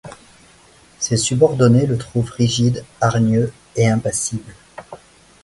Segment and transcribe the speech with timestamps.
[0.97, 4.55] Ses subordonnés le trouve rigide, hargneux et impassible.